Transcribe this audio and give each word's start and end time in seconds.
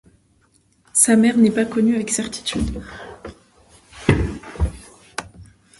Sa 0.93 1.15
mère 1.15 1.37
n'est 1.37 1.51
pas 1.51 1.63
connue 1.63 1.93
avec 1.93 2.09
certitude. 2.09 2.81